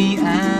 [0.00, 0.59] the end.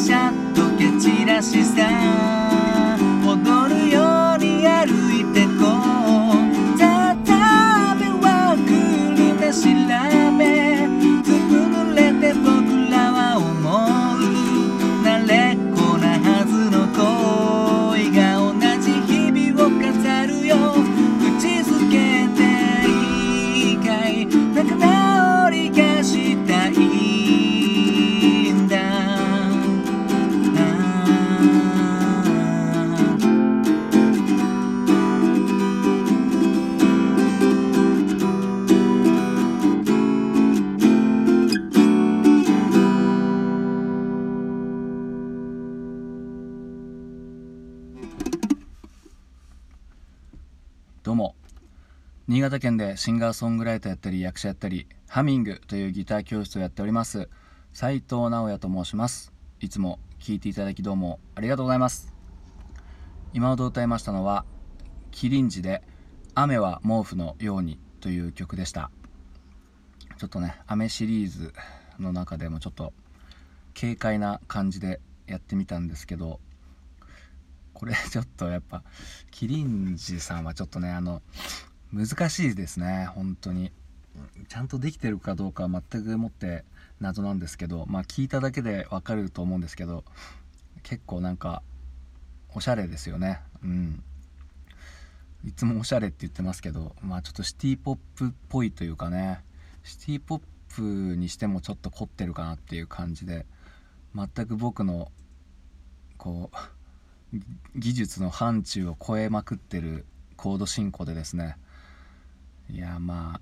[0.02, 2.51] シャッと蹴散らしさ
[52.32, 57.28] 新潟県でシンガーソングライターやったり役者やったりハミングというギター教室をやっております
[57.74, 59.34] 斉藤直也と申します。
[59.60, 62.14] いつも聴いていただきどうもありがとうございます。
[63.34, 64.46] 今ほど歌いましたのは
[65.12, 65.84] キリンジで
[66.34, 68.92] 雨は毛布のようにという曲でした。
[70.18, 71.54] ちょっとね雨シリーズ
[72.00, 72.94] の中でもちょっと
[73.78, 76.40] 軽快な感じでやってみたんですけど
[77.74, 78.84] これちょっとやっぱ
[79.32, 81.22] キリンジさんはちょっとねあの
[81.94, 83.72] 難しいですね本当に。
[84.50, 86.66] ちゃんとできてるかどうかは全くもって
[87.00, 90.04] 謎なんですけどまあ聞いただけでわかると思うんですけど
[90.84, 91.62] 結構なんか
[92.54, 93.40] おしゃれですよね。
[93.64, 94.04] うん。
[95.46, 99.44] いつもおしゃれって言ってますけどまあちょっとシティポップっぽいというかね。
[99.84, 100.42] シティポッ
[100.76, 103.46] プにしてもちょっと凝ってるかなっていう感じで
[104.16, 105.12] 全く僕の
[106.18, 107.38] こう
[107.76, 110.06] 技術の範疇を超えまくってる
[110.36, 111.58] コード進行でですね
[112.72, 113.40] いやま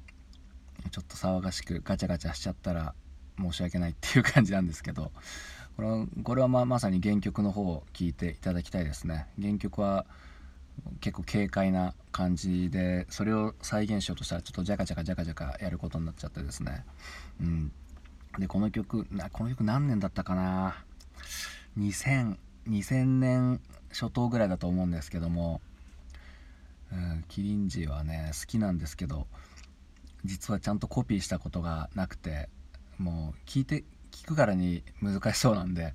[0.85, 2.93] あちょっと騒がしくガチャガチャしちゃったら
[3.37, 5.11] 申し訳ないっていう感じなんですけど
[5.77, 9.27] これこれはまあまさに原曲の方を聴いていただきたいですね。
[9.41, 10.05] 原曲は
[11.01, 16.85] 結構軽快な感じでそれを再現しようとしたらちょっとジャカジャカジャカジャカやることになっちゃってですね。
[17.41, 17.71] うん。
[18.37, 20.83] でこの曲なこの曲何年だったかな
[21.77, 22.37] ？2000
[22.67, 25.61] 2000年初頭ぐらいだと思うんですけども、
[26.91, 29.27] うん、キリンジはね好きなんですけど
[30.25, 32.49] 実はちゃんとコピーしたことがなくて
[32.97, 35.93] もう聞いて聞くからに難しそうなんで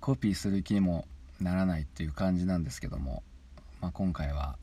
[0.00, 1.06] コピーする気にも
[1.40, 3.22] ならないっていう感じなんですけども、
[3.80, 4.56] まあ、今回は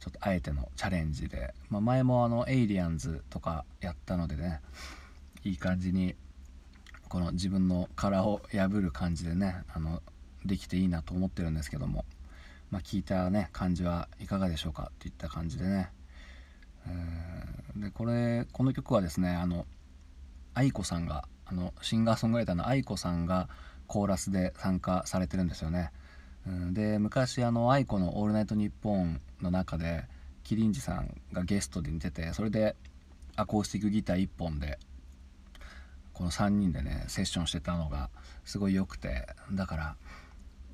[0.00, 4.60] ちょっとあえてのチャレンジで、まあ、前もあのエイリアンズとかやったのでね
[5.44, 6.16] いい感じに
[7.08, 10.02] この自分の殻を破る感じでねあの
[10.44, 12.04] できていいなと思ってるんですけども、
[12.72, 15.90] まあ、聞いたね感じはいかがでしょうかっていった感じでね、
[16.88, 19.66] えー、でこれこの曲はですねあの
[20.54, 23.50] 愛子さんがあのシンガーソングライターの愛子さんが
[23.86, 25.92] コーラスで参加されてるんですよね。
[26.46, 30.04] うん、で昔あの愛子の「オールナイトニッポン」の中で
[30.42, 32.74] キリンジさんがゲストで似ててそれで
[33.36, 34.78] アコースティックギター1本で
[36.14, 38.08] この3人でねセッションしてたのが
[38.44, 39.96] すごい良くてだから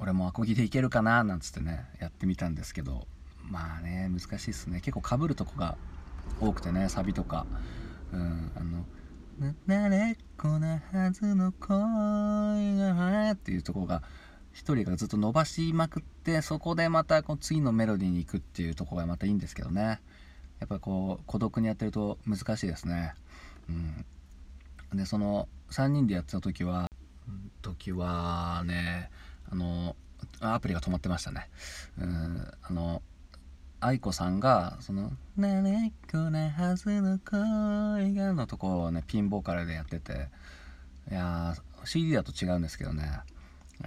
[0.01, 3.07] 俺もアコギでいけるかななんつってねやってみたんですけど
[3.43, 4.81] まあね難しいっすね。
[4.81, 5.77] 結構かぶるとこが
[6.41, 7.47] 多くてねサビとか。
[8.13, 8.85] うんあの
[9.69, 14.03] 慣れっこなはずの恋がっていうとこが
[14.53, 20.01] 一人がずっと伸ばしまくってそこでまたこう次のメロディーに行くっていうとこがまたいいんですけどね。
[20.59, 23.15] やっぱこう孤独にやってると難しいですね。
[23.69, 24.05] うん。
[24.99, 26.91] でその3人でやってた時は
[27.63, 29.11] 時はね
[29.51, 29.97] あの
[30.41, 31.49] アプリが止まってましたね。
[31.99, 33.03] うんあの
[33.81, 40.29] 愛子さんがその「なれっこなはずの恋が」のとこをねピンボーカルでやってて。
[41.11, 41.55] いや
[41.85, 43.21] CD だと違うんですけどね。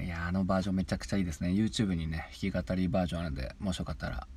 [0.01, 1.49] いやあのバージョンめちゃくちゃいいですね。
[1.49, 4.27] YouTube にね弾き語りバージョンあるんでもしよかったら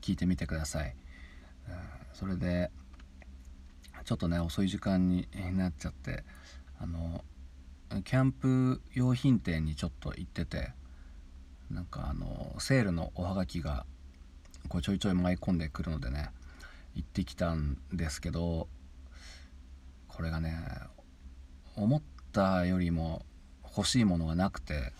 [0.00, 0.94] 聞いてみてください、
[1.68, 1.74] うん、
[2.14, 2.70] それで
[4.04, 6.24] ちょっとね遅い時間になっちゃって
[6.80, 7.22] あの
[8.00, 10.72] キャンプ用品店にちょっと行ってて
[11.70, 13.84] なんかあのセールのおはがきが
[14.68, 16.30] こうちょいちょい舞い込んでくるのでね
[16.94, 18.68] 行ってきたんですけど
[20.08, 20.58] これがね
[21.76, 22.02] 思っ
[22.32, 23.22] たよりも
[23.76, 24.92] 欲しいものがなくて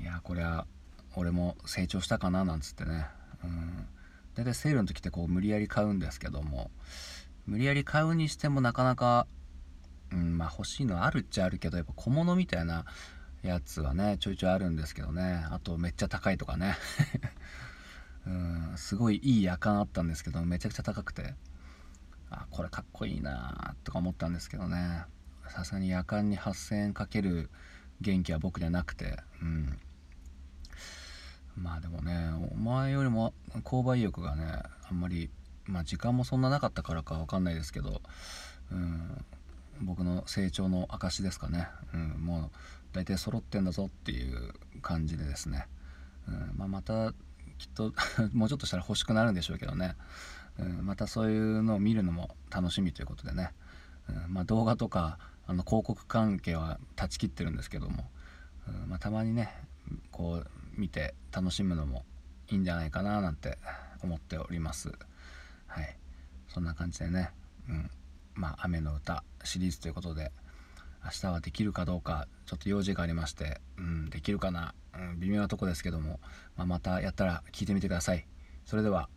[0.00, 0.66] いやこれは
[1.14, 3.06] 俺も成長したかななんつってね
[3.44, 3.86] うん。
[4.34, 6.70] 大体セールの時ってこう無理やり買うんですけども
[7.46, 9.26] 無理やり買うにしてもなかなか、
[10.12, 12.84] うんまあ、欲しいのあるっちゃあるけどやっぱ小物みたいな
[13.42, 15.44] やつはねちょいちょいあるんですけどね。
[15.50, 16.76] あとめっちゃ高いとかね。
[18.26, 21.34] うんすごいいい夜間あったんですけどめちゃくちゃ高くて。
[22.30, 25.04] あこれかっこいいなとか思ったんですけどね。
[25.48, 27.50] さすがに夜間に8000円かける
[28.02, 29.18] 元気は僕にはなくて。
[29.40, 29.78] うん。
[31.56, 33.34] まあでもねお前よりも
[33.64, 35.30] 購買意欲がねあんまり
[35.64, 38.00] まあ時間もそんななかったからか分かんないですけど、
[38.70, 39.24] うん、
[39.82, 42.50] 僕の成長の証ですかね、うん、もう
[42.92, 45.66] 大体揃ってんだぞっていう感じでですね、
[46.28, 47.12] うんまあ、また
[47.58, 47.92] きっと
[48.32, 49.96] もうちょっとしたら欲しくなるんでしょうけどね、
[50.58, 53.52] うん、またそういうのを見るのも楽しみということでね、
[54.08, 58.10] うんまあ、動画とかあの広告関係は断ち切ってるんですけども、
[58.66, 59.54] うんまあ、たまにね
[60.10, 62.04] こう見て楽しむのも
[62.48, 63.58] いいんじゃないかななんて
[64.02, 64.92] 思っております。
[65.66, 65.96] はい。
[66.48, 67.30] そんな感じでね、
[67.68, 67.90] うん。
[68.38, 70.30] まあ、雨の歌シリーズということで
[71.04, 76.20] 明日はできるかどうかちょっと用事がありまして、うん、できるかな、うん、微妙なとこですけども、
[76.56, 78.26] まあ、またやったら聞いてみてください。
[78.64, 79.08] それでは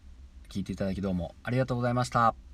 [0.50, 2.51] 聞いていただきどうもありがとうございました。